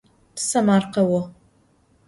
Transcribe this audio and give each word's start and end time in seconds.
Tesemerkheu. 0.35 1.15